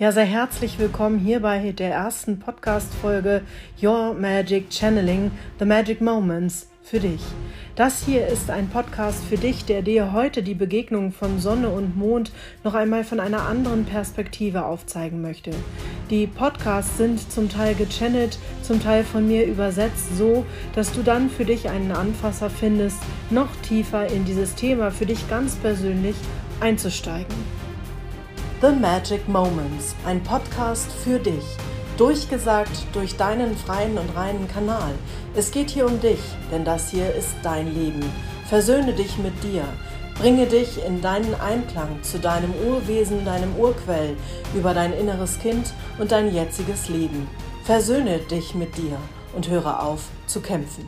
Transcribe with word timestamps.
Ja, 0.00 0.12
sehr 0.12 0.26
herzlich 0.26 0.78
willkommen 0.78 1.18
hier 1.18 1.40
bei 1.40 1.72
der 1.72 1.90
ersten 1.90 2.38
Podcast-Folge 2.38 3.42
Your 3.82 4.14
Magic 4.14 4.70
Channeling, 4.70 5.32
The 5.58 5.64
Magic 5.64 6.00
Moments 6.00 6.70
für 6.84 7.00
dich. 7.00 7.20
Das 7.74 8.04
hier 8.04 8.28
ist 8.28 8.48
ein 8.48 8.68
Podcast 8.68 9.24
für 9.24 9.36
dich, 9.36 9.64
der 9.64 9.82
dir 9.82 10.12
heute 10.12 10.44
die 10.44 10.54
Begegnung 10.54 11.10
von 11.10 11.40
Sonne 11.40 11.70
und 11.70 11.96
Mond 11.96 12.30
noch 12.62 12.74
einmal 12.74 13.02
von 13.02 13.18
einer 13.18 13.48
anderen 13.48 13.86
Perspektive 13.86 14.66
aufzeigen 14.66 15.20
möchte. 15.20 15.50
Die 16.10 16.28
Podcasts 16.28 16.96
sind 16.96 17.32
zum 17.32 17.48
Teil 17.48 17.74
gechannelt, 17.74 18.38
zum 18.62 18.80
Teil 18.80 19.02
von 19.02 19.26
mir 19.26 19.46
übersetzt, 19.46 20.16
so 20.16 20.46
dass 20.76 20.92
du 20.92 21.02
dann 21.02 21.28
für 21.28 21.44
dich 21.44 21.70
einen 21.70 21.90
Anfasser 21.90 22.50
findest, 22.50 23.02
noch 23.30 23.50
tiefer 23.62 24.06
in 24.06 24.24
dieses 24.24 24.54
Thema 24.54 24.92
für 24.92 25.06
dich 25.06 25.28
ganz 25.28 25.56
persönlich 25.56 26.14
einzusteigen. 26.60 27.57
The 28.60 28.72
Magic 28.72 29.28
Moments, 29.28 29.94
ein 30.04 30.20
Podcast 30.20 30.90
für 30.90 31.20
dich. 31.20 31.44
Durchgesagt 31.96 32.92
durch 32.92 33.16
deinen 33.16 33.56
freien 33.56 33.96
und 33.96 34.16
reinen 34.16 34.48
Kanal. 34.48 34.94
Es 35.36 35.52
geht 35.52 35.70
hier 35.70 35.86
um 35.86 36.00
dich, 36.00 36.18
denn 36.50 36.64
das 36.64 36.90
hier 36.90 37.14
ist 37.14 37.36
dein 37.44 37.72
Leben. 37.72 38.02
Versöhne 38.48 38.94
dich 38.94 39.16
mit 39.18 39.44
dir. 39.44 39.62
Bringe 40.18 40.46
dich 40.46 40.84
in 40.84 41.00
deinen 41.00 41.40
Einklang 41.40 42.02
zu 42.02 42.18
deinem 42.18 42.52
Urwesen, 42.66 43.24
deinem 43.24 43.54
Urquell, 43.54 44.16
über 44.56 44.74
dein 44.74 44.92
inneres 44.92 45.38
Kind 45.38 45.72
und 46.00 46.10
dein 46.10 46.34
jetziges 46.34 46.88
Leben. 46.88 47.28
Versöhne 47.62 48.18
dich 48.18 48.56
mit 48.56 48.76
dir 48.76 48.98
und 49.36 49.48
höre 49.48 49.84
auf 49.84 50.06
zu 50.26 50.40
kämpfen. 50.40 50.84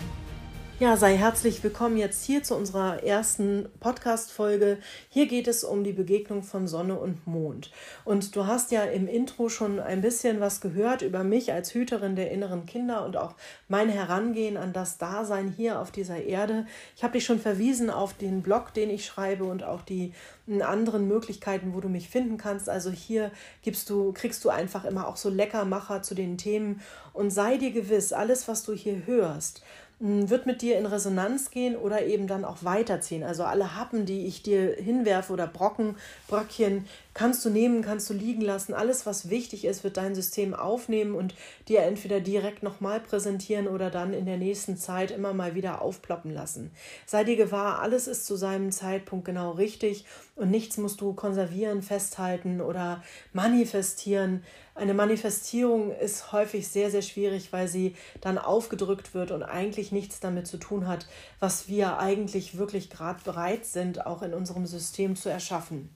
Ja, 0.81 0.97
sei 0.97 1.15
herzlich 1.15 1.63
willkommen 1.63 1.99
jetzt 1.99 2.25
hier 2.25 2.43
zu 2.43 2.57
unserer 2.57 3.05
ersten 3.05 3.69
Podcast-Folge. 3.81 4.79
Hier 5.11 5.27
geht 5.27 5.47
es 5.47 5.63
um 5.63 5.85
die 5.85 5.93
Begegnung 5.93 6.43
von 6.43 6.67
Sonne 6.67 6.99
und 6.99 7.27
Mond. 7.27 7.71
Und 8.07 8.35
du 8.35 8.47
hast 8.47 8.71
ja 8.71 8.85
im 8.85 9.07
Intro 9.07 9.51
schon 9.51 9.79
ein 9.79 10.01
bisschen 10.01 10.41
was 10.41 10.63
gehört 10.63 11.03
über 11.03 11.23
mich 11.23 11.53
als 11.53 11.75
Hüterin 11.75 12.17
der 12.17 12.31
inneren 12.31 12.65
Kinder 12.65 13.05
und 13.05 13.19
auch 13.19 13.35
mein 13.69 13.91
Herangehen 13.91 14.57
an 14.57 14.73
das 14.73 14.97
Dasein 14.97 15.53
hier 15.55 15.81
auf 15.81 15.91
dieser 15.91 16.23
Erde. 16.23 16.65
Ich 16.97 17.03
habe 17.03 17.13
dich 17.13 17.27
schon 17.27 17.41
verwiesen 17.41 17.91
auf 17.91 18.15
den 18.15 18.41
Blog, 18.41 18.73
den 18.73 18.89
ich 18.89 19.05
schreibe 19.05 19.45
und 19.45 19.63
auch 19.63 19.83
die 19.83 20.15
anderen 20.63 21.07
Möglichkeiten, 21.07 21.75
wo 21.75 21.81
du 21.81 21.91
mich 21.91 22.09
finden 22.09 22.39
kannst. 22.39 22.71
Also 22.71 22.91
hier 22.91 23.33
gibst 23.61 23.91
du, 23.91 24.15
kriegst 24.15 24.43
du 24.47 24.49
einfach 24.49 24.87
immer 24.87 25.09
auch 25.09 25.19
so 25.19 25.29
Leckermacher 25.29 26.01
zu 26.01 26.15
den 26.15 26.39
Themen 26.39 26.81
und 27.13 27.29
sei 27.29 27.59
dir 27.59 27.71
gewiss, 27.71 28.15
alles, 28.15 28.49
was 28.49 28.63
du 28.63 28.73
hier 28.73 29.05
hörst, 29.05 29.63
wird 30.01 30.47
mit 30.47 30.63
dir 30.63 30.79
in 30.79 30.87
Resonanz 30.87 31.51
gehen 31.51 31.77
oder 31.77 32.03
eben 32.03 32.27
dann 32.27 32.47
auch 32.47 32.65
weiterziehen. 32.65 33.23
Also 33.23 33.45
alle 33.45 33.77
Happen, 33.77 34.07
die 34.07 34.27
ich 34.27 34.43
dir 34.43 34.75
hinwerfe 34.75 35.33
oder 35.33 35.47
Brocken, 35.47 35.95
Bröckchen, 36.27 36.87
kannst 37.21 37.45
du 37.45 37.51
nehmen, 37.51 37.83
kannst 37.83 38.09
du 38.09 38.15
liegen 38.15 38.41
lassen. 38.41 38.73
Alles, 38.73 39.05
was 39.05 39.29
wichtig 39.29 39.67
ist, 39.67 39.85
wird 39.85 39.99
dein 39.99 40.15
System 40.15 40.55
aufnehmen 40.55 41.15
und 41.15 41.35
dir 41.69 41.83
entweder 41.83 42.19
direkt 42.19 42.63
nochmal 42.63 42.99
präsentieren 42.99 43.69
oder 43.69 43.91
dann 43.91 44.15
in 44.15 44.25
der 44.25 44.39
nächsten 44.39 44.79
Zeit 44.79 45.11
immer 45.11 45.35
mal 45.35 45.55
wieder 45.55 45.83
aufploppen 45.83 46.33
lassen. 46.33 46.71
Sei 47.05 47.23
dir 47.25 47.37
gewahr, 47.37 47.81
alles 47.81 48.07
ist 48.07 48.25
zu 48.25 48.37
seinem 48.37 48.73
Zeitpunkt 48.73 49.27
genau 49.27 49.51
richtig 49.51 50.07
und 50.35 50.51
nichts 50.51 50.79
musst 50.79 51.03
du 51.03 51.13
konservieren, 51.13 51.83
festhalten 51.83 52.63
oder 52.63 53.03
manifestieren. 53.35 54.43
Eine 54.75 54.95
Manifestierung 54.95 55.95
ist 55.95 56.33
häufig 56.33 56.69
sehr, 56.69 56.91
sehr 56.91 57.03
schwierig, 57.03 57.53
weil 57.53 57.69
sie 57.69 57.97
dann 58.23 58.39
aufgedrückt 58.39 59.13
wird 59.13 59.31
und 59.31 59.43
eigentlich 59.43 59.93
nichts 59.93 60.21
damit 60.21 60.47
zu 60.47 60.57
tun 60.57 60.89
hat, 60.89 61.07
was 61.39 61.69
wir 61.69 61.99
eigentlich 61.99 62.57
wirklich 62.57 62.89
gerade 62.89 63.23
bereit 63.23 63.67
sind, 63.67 64.07
auch 64.07 64.23
in 64.23 64.33
unserem 64.33 64.65
System 64.65 65.17
zu 65.17 65.29
erschaffen. 65.29 65.91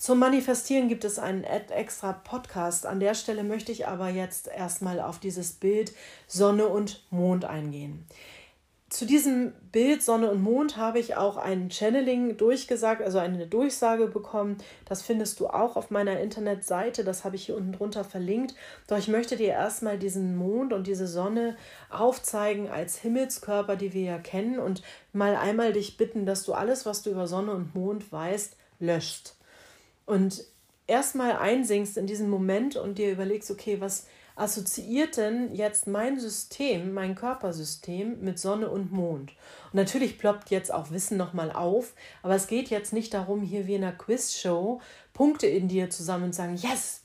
Zum 0.00 0.18
Manifestieren 0.18 0.88
gibt 0.88 1.04
es 1.04 1.18
einen 1.18 1.44
extra 1.44 2.14
Podcast. 2.14 2.86
An 2.86 3.00
der 3.00 3.12
Stelle 3.12 3.44
möchte 3.44 3.70
ich 3.70 3.86
aber 3.86 4.08
jetzt 4.08 4.48
erstmal 4.48 4.98
auf 4.98 5.18
dieses 5.18 5.52
Bild 5.52 5.92
Sonne 6.26 6.68
und 6.68 7.04
Mond 7.10 7.44
eingehen. 7.44 8.06
Zu 8.88 9.04
diesem 9.04 9.52
Bild 9.72 10.02
Sonne 10.02 10.30
und 10.30 10.40
Mond 10.40 10.78
habe 10.78 10.98
ich 10.98 11.16
auch 11.16 11.36
ein 11.36 11.70
Channeling 11.70 12.38
durchgesagt, 12.38 13.02
also 13.02 13.18
eine 13.18 13.46
Durchsage 13.46 14.06
bekommen. 14.06 14.56
Das 14.86 15.02
findest 15.02 15.38
du 15.38 15.48
auch 15.48 15.76
auf 15.76 15.90
meiner 15.90 16.18
Internetseite. 16.18 17.04
Das 17.04 17.24
habe 17.24 17.36
ich 17.36 17.44
hier 17.44 17.56
unten 17.58 17.72
drunter 17.72 18.02
verlinkt. 18.02 18.54
Doch 18.86 18.96
ich 18.96 19.08
möchte 19.08 19.36
dir 19.36 19.48
erstmal 19.48 19.98
diesen 19.98 20.34
Mond 20.34 20.72
und 20.72 20.86
diese 20.86 21.08
Sonne 21.08 21.58
aufzeigen 21.90 22.70
als 22.70 22.96
Himmelskörper, 22.96 23.76
die 23.76 23.92
wir 23.92 24.04
ja 24.04 24.18
kennen, 24.18 24.60
und 24.60 24.80
mal 25.12 25.36
einmal 25.36 25.74
dich 25.74 25.98
bitten, 25.98 26.24
dass 26.24 26.44
du 26.44 26.54
alles, 26.54 26.86
was 26.86 27.02
du 27.02 27.10
über 27.10 27.26
Sonne 27.26 27.52
und 27.52 27.74
Mond 27.74 28.10
weißt, 28.10 28.56
löscht 28.78 29.34
und 30.10 30.44
erstmal 30.88 31.36
einsinkst 31.36 31.96
in 31.96 32.08
diesen 32.08 32.28
Moment 32.28 32.74
und 32.74 32.98
dir 32.98 33.12
überlegst, 33.12 33.50
okay, 33.50 33.80
was 33.80 34.06
assoziiert 34.34 35.16
denn 35.16 35.54
jetzt 35.54 35.86
mein 35.86 36.18
System, 36.18 36.92
mein 36.92 37.14
Körpersystem 37.14 38.20
mit 38.20 38.40
Sonne 38.40 38.68
und 38.68 38.90
Mond? 38.90 39.30
Und 39.30 39.74
natürlich 39.74 40.18
ploppt 40.18 40.50
jetzt 40.50 40.74
auch 40.74 40.90
Wissen 40.90 41.16
nochmal 41.16 41.52
auf, 41.52 41.94
aber 42.24 42.34
es 42.34 42.48
geht 42.48 42.70
jetzt 42.70 42.92
nicht 42.92 43.14
darum, 43.14 43.42
hier 43.42 43.68
wie 43.68 43.76
in 43.76 43.84
einer 43.84 43.92
Quizshow 43.92 44.80
Punkte 45.12 45.46
in 45.46 45.68
dir 45.68 45.90
zusammen 45.90 46.32
zu 46.32 46.38
sagen, 46.38 46.56
yes, 46.56 47.02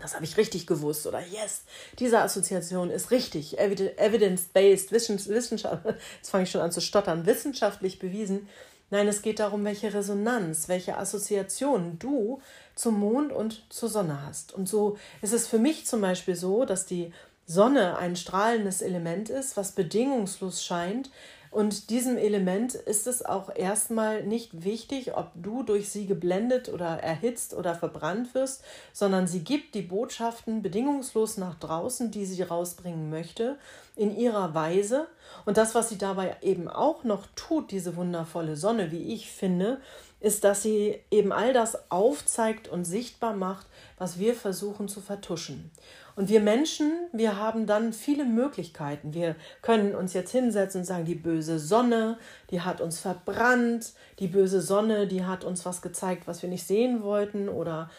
das 0.00 0.14
habe 0.14 0.24
ich 0.24 0.38
richtig 0.38 0.66
gewusst 0.66 1.06
oder 1.06 1.20
yes, 1.20 1.64
diese 1.98 2.20
Assoziation 2.20 2.90
ist 2.90 3.10
richtig, 3.10 3.58
evidence-based, 3.58 4.92
Wissenschaft, 4.92 5.84
jetzt 6.16 6.30
fange 6.30 6.44
ich 6.44 6.50
schon 6.50 6.62
an 6.62 6.72
zu 6.72 6.80
stottern, 6.80 7.26
wissenschaftlich 7.26 7.98
bewiesen, 7.98 8.48
Nein, 8.90 9.08
es 9.08 9.22
geht 9.22 9.40
darum, 9.40 9.64
welche 9.64 9.92
Resonanz, 9.92 10.68
welche 10.68 10.96
Assoziation 10.96 11.98
du 11.98 12.40
zum 12.76 13.00
Mond 13.00 13.32
und 13.32 13.64
zur 13.68 13.88
Sonne 13.88 14.24
hast. 14.24 14.54
Und 14.54 14.68
so 14.68 14.96
ist 15.22 15.32
es 15.32 15.48
für 15.48 15.58
mich 15.58 15.86
zum 15.86 16.00
Beispiel 16.00 16.36
so, 16.36 16.64
dass 16.64 16.86
die 16.86 17.12
Sonne 17.46 17.96
ein 17.98 18.14
strahlendes 18.14 18.82
Element 18.82 19.28
ist, 19.28 19.56
was 19.56 19.72
bedingungslos 19.72 20.64
scheint, 20.64 21.10
und 21.50 21.90
diesem 21.90 22.16
Element 22.16 22.74
ist 22.74 23.06
es 23.06 23.24
auch 23.24 23.54
erstmal 23.54 24.24
nicht 24.24 24.64
wichtig, 24.64 25.16
ob 25.16 25.30
du 25.34 25.62
durch 25.62 25.88
sie 25.88 26.06
geblendet 26.06 26.68
oder 26.68 26.98
erhitzt 27.02 27.54
oder 27.54 27.74
verbrannt 27.74 28.34
wirst, 28.34 28.62
sondern 28.92 29.26
sie 29.26 29.40
gibt 29.40 29.74
die 29.74 29.82
Botschaften 29.82 30.62
bedingungslos 30.62 31.36
nach 31.36 31.54
draußen, 31.54 32.10
die 32.10 32.26
sie 32.26 32.42
rausbringen 32.42 33.10
möchte, 33.10 33.56
in 33.96 34.16
ihrer 34.16 34.54
Weise. 34.54 35.06
Und 35.44 35.56
das, 35.56 35.74
was 35.74 35.88
sie 35.88 35.98
dabei 35.98 36.36
eben 36.42 36.68
auch 36.68 37.04
noch 37.04 37.26
tut, 37.34 37.70
diese 37.70 37.96
wundervolle 37.96 38.56
Sonne, 38.56 38.92
wie 38.92 39.14
ich 39.14 39.30
finde, 39.30 39.80
ist, 40.20 40.44
dass 40.44 40.62
sie 40.62 40.98
eben 41.10 41.32
all 41.32 41.52
das 41.52 41.90
aufzeigt 41.90 42.68
und 42.68 42.84
sichtbar 42.84 43.34
macht, 43.34 43.66
was 43.98 44.18
wir 44.18 44.34
versuchen 44.34 44.88
zu 44.88 45.00
vertuschen. 45.00 45.70
Und 46.16 46.30
wir 46.30 46.40
Menschen, 46.40 46.92
wir 47.12 47.36
haben 47.36 47.66
dann 47.66 47.92
viele 47.92 48.24
Möglichkeiten. 48.24 49.12
Wir 49.12 49.36
können 49.60 49.94
uns 49.94 50.14
jetzt 50.14 50.32
hinsetzen 50.32 50.80
und 50.80 50.84
sagen, 50.86 51.04
die 51.04 51.14
böse 51.14 51.58
Sonne, 51.58 52.18
die 52.50 52.62
hat 52.62 52.80
uns 52.80 52.98
verbrannt, 52.98 53.92
die 54.18 54.28
böse 54.28 54.62
Sonne, 54.62 55.06
die 55.06 55.24
hat 55.24 55.44
uns 55.44 55.66
was 55.66 55.82
gezeigt, 55.82 56.26
was 56.26 56.40
wir 56.40 56.48
nicht 56.48 56.66
sehen 56.66 57.02
wollten 57.02 57.50
oder 57.50 57.90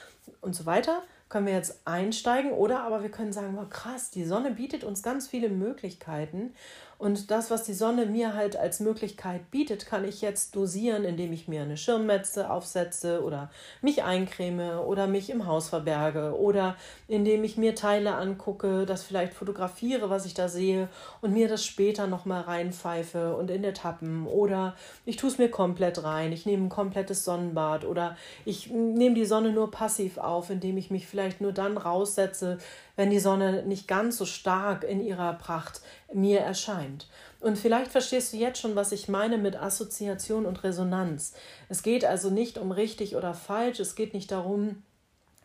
und 0.41 0.55
so 0.55 0.65
weiter 0.65 1.03
können 1.29 1.45
wir 1.45 1.53
jetzt 1.53 1.81
einsteigen 1.85 2.51
oder 2.51 2.83
aber 2.83 3.03
wir 3.03 3.11
können 3.11 3.33
sagen, 3.33 3.55
wow, 3.57 3.69
krass, 3.69 4.11
die 4.11 4.23
Sonne 4.23 4.51
bietet 4.51 4.83
uns 4.83 5.03
ganz 5.03 5.27
viele 5.27 5.49
Möglichkeiten 5.49 6.53
und 6.99 7.29
das, 7.29 7.51
was 7.51 7.63
die 7.63 7.75
Sonne 7.75 8.07
mir 8.07 8.33
halt 8.33 8.57
als 8.57 8.79
Möglichkeit 8.79 9.51
bietet, 9.51 9.85
kann 9.85 10.03
ich 10.03 10.21
jetzt 10.21 10.55
dosieren, 10.55 11.03
indem 11.03 11.31
ich 11.31 11.47
mir 11.47 11.61
eine 11.61 11.77
Schirmmetze 11.77 12.49
aufsetze 12.49 13.23
oder 13.23 13.51
mich 13.83 14.03
eincreme 14.03 14.79
oder 14.79 15.05
mich 15.05 15.29
im 15.29 15.45
Haus 15.45 15.69
verberge 15.69 16.35
oder 16.35 16.75
indem 17.07 17.43
ich 17.43 17.55
mir 17.55 17.75
Teile 17.75 18.15
angucke, 18.15 18.87
das 18.87 19.03
vielleicht 19.03 19.35
fotografiere, 19.35 20.09
was 20.09 20.25
ich 20.25 20.33
da 20.33 20.49
sehe 20.49 20.89
und 21.21 21.33
mir 21.33 21.47
das 21.47 21.63
später 21.63 22.07
nochmal 22.07 22.41
reinpfeife 22.41 23.35
und 23.35 23.51
in 23.51 23.61
der 23.61 23.75
Tappen 23.75 24.25
oder 24.25 24.75
ich 25.05 25.17
tue 25.17 25.29
es 25.29 25.37
mir 25.37 25.49
komplett 25.49 26.03
rein, 26.03 26.31
ich 26.31 26.47
nehme 26.47 26.65
ein 26.65 26.69
komplettes 26.69 27.23
Sonnenbad 27.23 27.85
oder 27.85 28.17
ich 28.43 28.71
nehme 28.71 29.13
die 29.13 29.25
Sonne 29.25 29.51
nur 29.51 29.69
passiv 29.69 30.17
auf, 30.17 30.49
indem 30.49 30.77
ich 30.77 30.89
mich 30.89 31.05
vielleicht 31.05 31.41
nur 31.41 31.51
dann 31.51 31.77
raussetze, 31.77 32.57
wenn 32.97 33.09
die 33.09 33.19
Sonne 33.19 33.63
nicht 33.63 33.87
ganz 33.87 34.17
so 34.17 34.25
stark 34.25 34.83
in 34.83 34.99
ihrer 34.99 35.33
Pracht 35.35 35.79
mir 36.13 36.41
erscheint. 36.41 37.07
Und 37.39 37.57
vielleicht 37.57 37.91
verstehst 37.91 38.33
du 38.33 38.37
jetzt 38.37 38.59
schon, 38.59 38.75
was 38.75 38.91
ich 38.91 39.07
meine 39.07 39.37
mit 39.37 39.55
Assoziation 39.55 40.45
und 40.45 40.63
Resonanz. 40.65 41.33
Es 41.69 41.83
geht 41.83 42.03
also 42.03 42.29
nicht 42.29 42.57
um 42.57 42.71
richtig 42.71 43.15
oder 43.15 43.33
falsch, 43.33 43.79
es 43.79 43.95
geht 43.95 44.13
nicht 44.13 44.31
darum, 44.31 44.83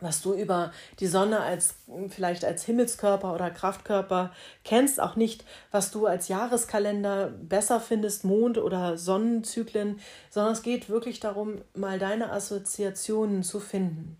was 0.03 0.21
du 0.21 0.33
über 0.33 0.71
die 0.99 1.07
Sonne 1.07 1.39
als 1.39 1.75
vielleicht 2.09 2.43
als 2.43 2.65
Himmelskörper 2.65 3.33
oder 3.33 3.49
Kraftkörper 3.49 4.31
kennst, 4.63 4.99
auch 4.99 5.15
nicht, 5.15 5.45
was 5.71 5.91
du 5.91 6.05
als 6.05 6.27
Jahreskalender 6.27 7.27
besser 7.27 7.79
findest, 7.79 8.25
Mond- 8.25 8.57
oder 8.57 8.97
Sonnenzyklen, 8.97 9.99
sondern 10.29 10.53
es 10.53 10.61
geht 10.61 10.89
wirklich 10.89 11.19
darum, 11.19 11.61
mal 11.73 11.99
deine 11.99 12.31
Assoziationen 12.31 13.43
zu 13.43 13.59
finden. 13.59 14.17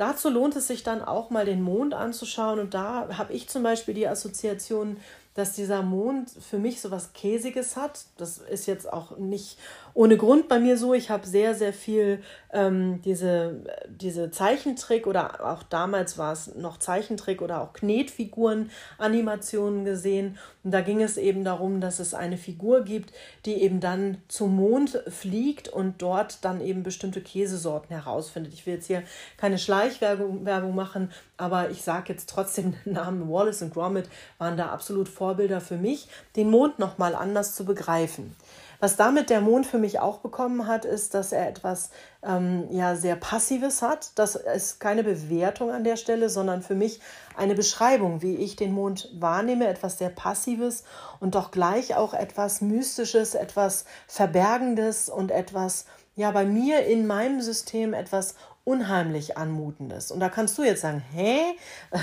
Dazu 0.00 0.30
lohnt 0.30 0.56
es 0.56 0.66
sich 0.66 0.82
dann 0.82 1.02
auch 1.02 1.28
mal 1.28 1.44
den 1.44 1.60
Mond 1.60 1.92
anzuschauen. 1.92 2.58
Und 2.58 2.72
da 2.72 3.18
habe 3.18 3.34
ich 3.34 3.50
zum 3.50 3.62
Beispiel 3.62 3.92
die 3.92 4.08
Assoziation 4.08 4.96
dass 5.34 5.52
dieser 5.52 5.82
Mond 5.82 6.30
für 6.30 6.58
mich 6.58 6.80
so 6.80 6.90
was 6.90 7.12
Käsiges 7.12 7.76
hat. 7.76 8.04
Das 8.16 8.38
ist 8.38 8.66
jetzt 8.66 8.92
auch 8.92 9.16
nicht 9.16 9.58
ohne 9.94 10.16
Grund 10.16 10.48
bei 10.48 10.58
mir 10.58 10.76
so. 10.76 10.94
Ich 10.94 11.10
habe 11.10 11.26
sehr, 11.26 11.54
sehr 11.54 11.72
viel 11.72 12.22
ähm, 12.52 13.00
diese, 13.02 13.64
diese 13.88 14.30
Zeichentrick 14.30 15.06
oder 15.06 15.44
auch 15.46 15.62
damals 15.62 16.18
war 16.18 16.32
es 16.32 16.54
noch 16.54 16.78
Zeichentrick 16.78 17.42
oder 17.42 17.60
auch 17.60 17.72
Knetfiguren, 17.72 18.70
Animationen 18.98 19.84
gesehen. 19.84 20.38
Und 20.62 20.72
da 20.72 20.80
ging 20.80 21.00
es 21.00 21.16
eben 21.16 21.44
darum, 21.44 21.80
dass 21.80 22.00
es 22.00 22.12
eine 22.12 22.36
Figur 22.36 22.82
gibt, 22.82 23.12
die 23.46 23.62
eben 23.62 23.80
dann 23.80 24.18
zum 24.28 24.56
Mond 24.56 25.02
fliegt 25.08 25.68
und 25.68 26.02
dort 26.02 26.44
dann 26.44 26.60
eben 26.60 26.82
bestimmte 26.82 27.20
Käsesorten 27.20 27.94
herausfindet. 27.94 28.52
Ich 28.52 28.66
will 28.66 28.74
jetzt 28.74 28.86
hier 28.86 29.02
keine 29.36 29.58
Schleichwerbung 29.58 30.44
Werbung 30.44 30.74
machen, 30.74 31.10
aber 31.36 31.70
ich 31.70 31.82
sage 31.82 32.12
jetzt 32.12 32.28
trotzdem 32.28 32.74
den 32.84 32.92
Namen 32.94 33.30
Wallace 33.30 33.62
und 33.62 33.72
Gromit 33.72 34.08
waren 34.38 34.56
da 34.56 34.66
absolut 34.66 35.08
Vorbilder 35.20 35.60
für 35.60 35.76
mich, 35.76 36.08
den 36.34 36.48
Mond 36.48 36.78
nochmal 36.78 37.14
anders 37.14 37.54
zu 37.54 37.66
begreifen. 37.66 38.34
Was 38.80 38.96
damit 38.96 39.28
der 39.28 39.42
Mond 39.42 39.66
für 39.66 39.76
mich 39.76 40.00
auch 40.00 40.20
bekommen 40.20 40.66
hat, 40.66 40.86
ist, 40.86 41.12
dass 41.12 41.32
er 41.32 41.46
etwas 41.46 41.90
ähm, 42.26 42.66
ja, 42.70 42.96
sehr 42.96 43.16
Passives 43.16 43.82
hat. 43.82 44.12
Das 44.14 44.34
ist 44.34 44.80
keine 44.80 45.04
Bewertung 45.04 45.70
an 45.70 45.84
der 45.84 45.98
Stelle, 45.98 46.30
sondern 46.30 46.62
für 46.62 46.74
mich 46.74 47.00
eine 47.36 47.54
Beschreibung, 47.54 48.22
wie 48.22 48.36
ich 48.36 48.56
den 48.56 48.72
Mond 48.72 49.10
wahrnehme. 49.12 49.68
Etwas 49.68 49.98
sehr 49.98 50.08
Passives 50.08 50.84
und 51.20 51.34
doch 51.34 51.50
gleich 51.50 51.94
auch 51.96 52.14
etwas 52.14 52.62
Mystisches, 52.62 53.34
etwas 53.34 53.84
Verbergendes 54.06 55.10
und 55.10 55.30
etwas, 55.30 55.84
ja, 56.16 56.30
bei 56.30 56.46
mir 56.46 56.86
in 56.86 57.06
meinem 57.06 57.42
System 57.42 57.92
etwas 57.92 58.36
unheimlich 58.64 59.36
anmutendes. 59.36 60.10
Und 60.10 60.20
da 60.20 60.28
kannst 60.28 60.56
du 60.56 60.62
jetzt 60.62 60.82
sagen, 60.82 61.02
hä, 61.12 61.40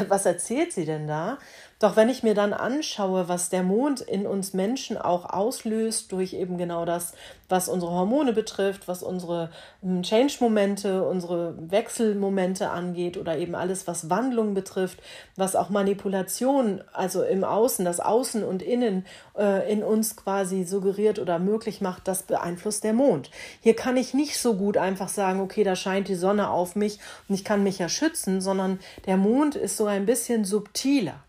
was 0.10 0.26
erzählt 0.26 0.74
sie 0.74 0.86
denn 0.86 1.08
da? 1.08 1.38
Doch 1.80 1.96
wenn 1.96 2.10
ich 2.10 2.24
mir 2.24 2.34
dann 2.34 2.54
anschaue, 2.54 3.30
was 3.30 3.50
der 3.50 3.62
Mond 3.62 4.02
in 4.02 4.26
uns 4.26 4.54
Menschen 4.54 4.98
auch 4.98 5.26
auslöst, 5.30 6.12
durch 6.12 6.34
eben 6.34 6.58
genau 6.58 6.86
das, 6.86 7.14
was 7.50 7.70
unsere 7.70 7.92
Hormone 7.92 8.34
betrifft, 8.34 8.88
was 8.88 9.04
unsere 9.04 9.52
hm, 9.84 10.02
Change-Momente, 10.02 11.04
unsere 11.04 11.54
Wechselmomente 11.70 12.72
angeht 12.72 13.16
oder 13.16 13.38
eben 13.38 13.54
alles, 13.54 13.86
was 13.86 14.10
Wandlung 14.10 14.56
betrifft, 14.56 15.04
was 15.36 15.56
auch 15.56 15.70
Manipulation, 15.70 16.84
also 16.94 17.22
im 17.22 17.44
Außen, 17.44 17.86
das 17.86 18.00
Außen 18.00 18.44
und 18.44 18.64
Innen 18.64 19.06
äh, 19.38 19.72
in 19.72 19.84
uns 19.84 20.16
quasi 20.16 20.64
suggeriert 20.64 21.20
oder 21.20 21.38
möglich 21.38 21.80
macht, 21.80 22.08
das 22.08 22.24
beeinflusst 22.24 22.86
der 22.86 22.94
Mond. 22.94 23.30
Hier 23.62 23.76
kann 23.76 23.98
ich 23.98 24.16
nicht 24.16 24.40
so 24.40 24.56
gut 24.56 24.78
einfach 24.78 25.10
sagen, 25.10 25.42
okay, 25.42 25.64
da 25.64 25.76
scheint 25.76 26.08
die 26.08 26.16
Sonne 26.16 26.50
auf 26.50 26.76
mich 26.76 26.98
und 27.30 27.36
ich 27.36 27.46
kann 27.46 27.62
mich 27.62 27.78
ja 27.78 27.88
schützen, 27.88 28.42
sondern 28.42 28.80
der 29.06 29.18
Mond 29.18 29.56
ist 29.56 29.78
so 29.78 29.86
ein 29.86 30.08
bisschen 30.08 30.44
subtiler. 30.44 31.22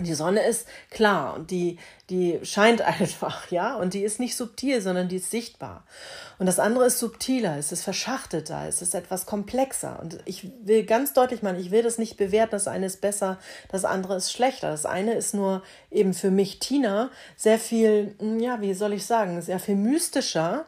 Die 0.00 0.14
Sonne 0.14 0.46
ist 0.46 0.68
klar 0.90 1.34
und 1.34 1.50
die, 1.50 1.76
die 2.08 2.38
scheint 2.44 2.80
einfach, 3.00 3.50
ja, 3.50 3.74
und 3.74 3.94
die 3.94 4.04
ist 4.04 4.20
nicht 4.20 4.36
subtil, 4.36 4.80
sondern 4.80 5.08
die 5.08 5.16
ist 5.16 5.32
sichtbar. 5.32 5.84
Und 6.38 6.46
das 6.46 6.60
andere 6.60 6.86
ist 6.86 7.00
subtiler, 7.00 7.58
es 7.58 7.72
ist 7.72 7.82
verschachteter, 7.82 8.68
es 8.68 8.80
ist 8.80 8.94
etwas 8.94 9.26
komplexer. 9.26 9.98
Und 10.00 10.20
ich 10.24 10.48
will 10.62 10.84
ganz 10.84 11.14
deutlich 11.14 11.42
machen, 11.42 11.58
ich 11.58 11.72
will 11.72 11.82
das 11.82 11.98
nicht 11.98 12.16
bewerten, 12.16 12.52
das 12.52 12.68
eine 12.68 12.86
ist 12.86 13.00
besser, 13.00 13.40
das 13.72 13.84
andere 13.84 14.14
ist 14.16 14.30
schlechter. 14.30 14.70
Das 14.70 14.86
eine 14.86 15.14
ist 15.14 15.34
nur 15.34 15.64
eben 15.90 16.14
für 16.14 16.30
mich, 16.30 16.60
Tina, 16.60 17.10
sehr 17.36 17.58
viel, 17.58 18.14
hm, 18.20 18.38
ja, 18.38 18.60
wie 18.60 18.74
soll 18.74 18.92
ich 18.92 19.04
sagen, 19.04 19.42
sehr 19.42 19.58
viel 19.58 19.74
mystischer. 19.74 20.66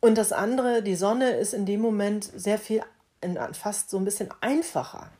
Und 0.00 0.18
das 0.18 0.32
andere, 0.32 0.82
die 0.82 0.96
Sonne, 0.96 1.30
ist 1.30 1.54
in 1.54 1.64
dem 1.64 1.80
Moment 1.80 2.24
sehr 2.24 2.58
viel, 2.58 2.82
fast 3.52 3.90
so 3.90 3.98
ein 3.98 4.04
bisschen 4.04 4.28
einfacher. 4.40 5.10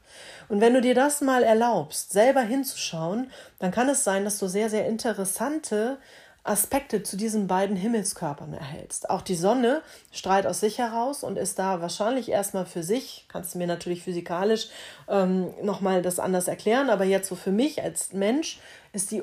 Und 0.49 0.61
wenn 0.61 0.75
du 0.75 0.81
dir 0.81 0.95
das 0.95 1.21
mal 1.21 1.43
erlaubst, 1.43 2.13
selber 2.13 2.43
hinzuschauen, 2.43 3.31
dann 3.59 3.71
kann 3.71 3.89
es 3.89 4.05
sein, 4.05 4.25
dass 4.25 4.39
du 4.39 4.47
sehr, 4.47 4.71
sehr 4.71 4.87
interessante 4.87 5.99
Aspekte 6.47 7.03
zu 7.03 7.17
diesen 7.17 7.47
beiden 7.47 7.77
Himmelskörpern 7.77 8.55
erhältst. 8.55 9.11
Auch 9.11 9.23
die 9.23 9.35
Sonne 9.35 9.83
strahlt 10.13 10.47
aus 10.47 10.61
sich 10.61 10.79
heraus 10.79 11.25
und 11.25 11.39
ist 11.39 11.59
da 11.59 11.81
wahrscheinlich 11.81 12.31
erstmal 12.31 12.67
für 12.67 12.83
sich, 12.83 13.27
kannst 13.29 13.55
du 13.55 13.59
mir 13.59 13.67
natürlich 13.67 14.03
physikalisch 14.03 14.69
ähm, 15.09 15.53
nochmal 15.63 16.03
das 16.03 16.19
anders 16.19 16.49
erklären, 16.49 16.91
aber 16.91 17.05
jetzt 17.05 17.29
so 17.29 17.35
für 17.35 17.53
mich 17.53 17.83
als 17.83 18.13
Mensch 18.13 18.61
ist 18.93 19.11
die 19.11 19.23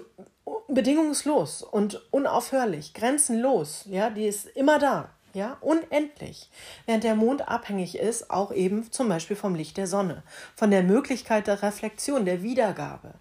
bedingungslos 0.68 1.62
und 1.62 2.02
unaufhörlich, 2.12 2.94
grenzenlos, 2.94 3.86
ja, 3.86 4.10
die 4.10 4.28
ist 4.28 4.48
immer 4.48 4.80
da 4.80 5.10
ja, 5.34 5.58
unendlich, 5.62 6.50
während 6.86 7.04
der 7.04 7.16
Mond 7.16 7.48
abhängig 7.48 7.98
ist, 7.98 8.30
auch 8.30 8.52
eben 8.52 8.92
zum 8.92 9.10
Beispiel 9.10 9.36
vom 9.36 9.56
Licht 9.56 9.78
der 9.78 9.88
Sonne, 9.88 10.24
von 10.56 10.70
der 10.70 10.84
Möglichkeit 10.84 11.48
der 11.48 11.64
Reflexion, 11.64 12.26
der 12.26 12.44
Wiedergabe. 12.44 13.16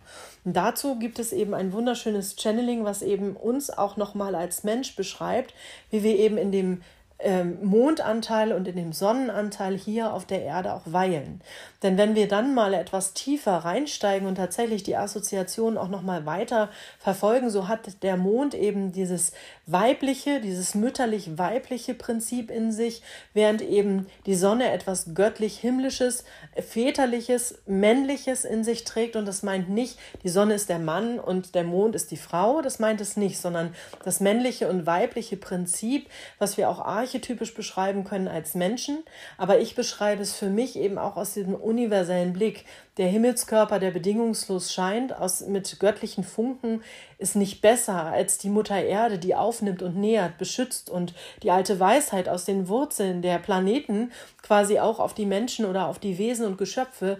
Und 0.44 0.54
dazu 0.54 0.98
gibt 0.98 1.18
es 1.18 1.32
eben 1.32 1.54
ein 1.54 1.72
wunderschönes 1.72 2.36
Channeling, 2.36 2.84
was 2.84 3.00
eben 3.00 3.34
uns 3.34 3.70
auch 3.70 3.96
nochmal 3.96 4.34
als 4.34 4.62
Mensch 4.62 4.94
beschreibt, 4.94 5.54
wie 5.90 6.02
wir 6.02 6.18
eben 6.18 6.36
in 6.36 6.52
dem 6.52 6.82
ähm, 7.22 7.58
Mondanteil 7.62 8.52
und 8.52 8.68
in 8.68 8.76
dem 8.76 8.92
Sonnenanteil 8.92 9.76
hier 9.76 10.12
auf 10.12 10.26
der 10.26 10.42
Erde 10.42 10.74
auch 10.74 10.82
weilen. 10.84 11.40
Denn 11.82 11.98
wenn 11.98 12.14
wir 12.14 12.28
dann 12.28 12.54
mal 12.54 12.74
etwas 12.74 13.14
tiefer 13.14 13.58
reinsteigen 13.58 14.28
und 14.28 14.36
tatsächlich 14.36 14.82
die 14.82 14.96
Assoziation 14.96 15.76
auch 15.76 15.88
noch 15.88 16.02
mal 16.02 16.26
weiter 16.26 16.68
verfolgen, 16.98 17.50
so 17.50 17.68
hat 17.68 18.02
der 18.02 18.16
Mond 18.16 18.54
eben 18.54 18.92
dieses 18.92 19.32
weibliche, 19.66 20.40
dieses 20.40 20.74
mütterlich-weibliche 20.74 21.94
Prinzip 21.94 22.50
in 22.50 22.72
sich, 22.72 23.02
während 23.34 23.62
eben 23.62 24.06
die 24.26 24.34
Sonne 24.34 24.70
etwas 24.70 25.14
göttlich-himmlisches, 25.14 26.24
väterliches, 26.56 27.62
männliches 27.66 28.44
in 28.44 28.64
sich 28.64 28.84
trägt. 28.84 29.16
Und 29.16 29.26
das 29.26 29.42
meint 29.42 29.68
nicht, 29.68 29.98
die 30.22 30.28
Sonne 30.28 30.54
ist 30.54 30.68
der 30.68 30.78
Mann 30.78 31.18
und 31.18 31.54
der 31.54 31.64
Mond 31.64 31.94
ist 31.94 32.10
die 32.10 32.16
Frau, 32.16 32.62
das 32.62 32.78
meint 32.78 33.00
es 33.00 33.16
nicht, 33.16 33.40
sondern 33.40 33.74
das 34.04 34.20
männliche 34.20 34.68
und 34.68 34.86
weibliche 34.86 35.36
Prinzip, 35.36 36.08
was 36.38 36.56
wir 36.56 36.68
auch 36.68 36.80
archetypisch 37.12 37.54
beschreiben 37.54 38.04
können 38.04 38.28
als 38.28 38.54
Menschen. 38.54 39.02
Aber 39.36 39.58
ich 39.58 39.74
beschreibe 39.74 40.22
es 40.22 40.34
für 40.34 40.48
mich 40.48 40.76
eben 40.76 40.98
auch 40.98 41.16
aus 41.16 41.34
diesem 41.34 41.54
universellen 41.54 42.32
Blick. 42.32 42.64
Der 42.96 43.08
Himmelskörper, 43.08 43.78
der 43.78 43.90
bedingungslos 43.90 44.72
scheint, 44.72 45.16
aus, 45.16 45.46
mit 45.46 45.78
göttlichen 45.80 46.24
Funken, 46.24 46.82
ist 47.18 47.36
nicht 47.36 47.60
besser 47.60 48.04
als 48.04 48.38
die 48.38 48.48
Mutter 48.48 48.82
Erde, 48.82 49.18
die 49.18 49.34
aufnimmt 49.34 49.82
und 49.82 49.96
nährt, 49.96 50.38
beschützt 50.38 50.90
und 50.90 51.14
die 51.42 51.50
alte 51.50 51.78
Weisheit 51.78 52.28
aus 52.28 52.44
den 52.44 52.68
Wurzeln 52.68 53.22
der 53.22 53.38
Planeten 53.38 54.10
quasi 54.42 54.78
auch 54.78 54.98
auf 54.98 55.14
die 55.14 55.26
Menschen 55.26 55.64
oder 55.64 55.86
auf 55.86 55.98
die 55.98 56.18
Wesen 56.18 56.46
und 56.46 56.58
Geschöpfe 56.58 57.18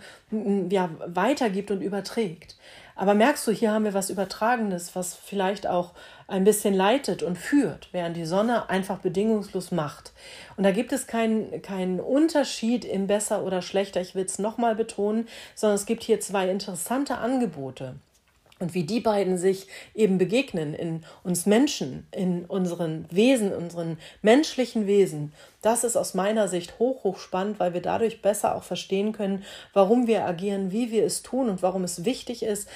ja, 0.71 0.91
weitergibt 1.07 1.71
und 1.71 1.83
überträgt. 1.83 2.57
Aber 2.95 3.15
merkst 3.15 3.47
du, 3.47 3.53
hier 3.53 3.73
haben 3.73 3.85
wir 3.85 3.95
was 3.95 4.11
Übertragenes, 4.11 4.95
was 4.95 5.15
vielleicht 5.15 5.67
auch 5.67 5.93
ein 6.29 6.45
bisschen 6.45 6.75
leitet 6.75 7.23
und 7.23 7.37
führt, 7.37 7.89
während 7.93 8.17
die 8.17 8.25
Sonne 8.25 8.71
einfach 8.71 8.99
bedingungslos 8.99 9.71
macht. 9.71 10.13
Und 10.57 10.65
da 10.65 10.71
gibt 10.71 10.93
es 10.93 11.07
keinen, 11.07 11.63
keinen 11.63 12.01
Unterschied 12.01 12.85
im 12.85 13.07
besser 13.07 13.45
oder 13.45 13.63
schlechter, 13.63 14.01
ich 14.01 14.15
will 14.15 14.25
es 14.25 14.39
nochmal 14.39 14.75
betonen, 14.75 15.29
sondern 15.55 15.77
es 15.77 15.87
gibt 15.87 16.03
hier 16.03 16.21
zwei 16.21 16.49
interessante 16.49 17.19
Angebote. 17.19 17.97
Und 18.63 18.75
wie 18.75 18.85
die 18.85 19.01
beiden 19.01 19.39
sich 19.39 19.67
eben 19.93 20.19
begegnen 20.19 20.73
in 20.73 21.05
uns 21.25 21.47
Menschen, 21.47 22.07
in 22.13 22.45
unseren 22.45 23.07
Wesen, 23.11 23.53
unseren 23.53 23.99
menschlichen 24.23 24.87
Wesen, 24.87 25.33
das 25.63 25.83
ist 25.83 25.97
aus 25.97 26.15
meiner 26.15 26.47
Sicht 26.47 26.79
hoch, 26.79 27.03
hoch 27.03 27.19
spannend, 27.19 27.59
weil 27.59 27.75
wir 27.75 27.83
dadurch 27.83 28.23
besser 28.23 28.55
auch 28.55 28.63
verstehen 28.63 29.11
können, 29.11 29.43
warum 29.73 30.07
wir 30.07 30.25
agieren, 30.27 30.71
wie 30.71 30.93
wir 30.93 31.05
es 31.05 31.23
tun 31.23 31.49
und 31.49 31.61
warum 31.61 31.83
es 31.83 32.05
wichtig 32.05 32.45
ist, 32.45 32.69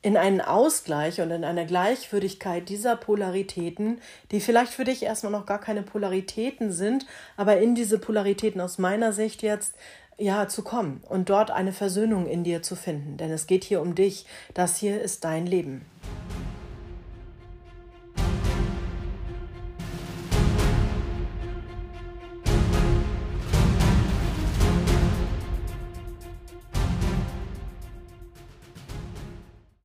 in 0.00 0.16
einen 0.16 0.40
Ausgleich 0.40 1.20
und 1.20 1.30
in 1.30 1.44
eine 1.44 1.66
Gleichwürdigkeit 1.66 2.66
dieser 2.70 2.96
Polaritäten, 2.96 4.00
die 4.30 4.40
vielleicht 4.40 4.72
für 4.72 4.84
dich 4.84 5.02
erstmal 5.02 5.32
noch 5.32 5.44
gar 5.44 5.60
keine 5.60 5.82
Polaritäten 5.82 6.72
sind, 6.72 7.04
aber 7.36 7.58
in 7.58 7.74
diese 7.74 7.98
Polaritäten 7.98 8.62
aus 8.62 8.78
meiner 8.78 9.12
Sicht 9.12 9.42
jetzt 9.42 9.74
ja 10.18 10.48
zu 10.48 10.62
kommen 10.62 11.00
und 11.08 11.30
dort 11.30 11.50
eine 11.50 11.72
Versöhnung 11.72 12.26
in 12.26 12.44
dir 12.44 12.62
zu 12.62 12.76
finden, 12.76 13.16
denn 13.16 13.30
es 13.30 13.46
geht 13.46 13.64
hier 13.64 13.80
um 13.80 13.94
dich, 13.94 14.26
das 14.52 14.76
hier 14.76 15.00
ist 15.00 15.24
dein 15.24 15.46
Leben. 15.46 15.86